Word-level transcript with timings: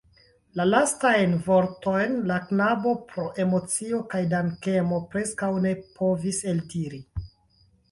La 0.59 0.63
lastajn 0.67 1.35
vortojn 1.47 2.15
la 2.31 2.37
knabo 2.47 2.95
pro 3.13 3.27
emocio 3.45 4.01
kaj 4.15 4.23
dankemo 4.33 5.03
preskaŭ 5.15 5.53
ne 5.69 5.77
povis 6.01 6.43
eldiri. 6.57 7.05